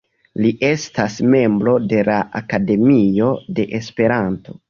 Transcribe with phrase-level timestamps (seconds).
[0.43, 4.59] Li estas membro de la Akademio de Esperanto.